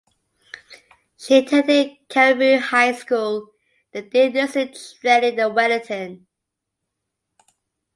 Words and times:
She 1.15 1.37
attended 1.37 1.95
Karamu 2.09 2.59
High 2.59 2.93
School, 2.93 3.53
then 3.91 4.09
did 4.09 4.33
nursing 4.33 4.73
training 4.99 5.37
in 5.37 5.53
Wellington. 5.53 6.25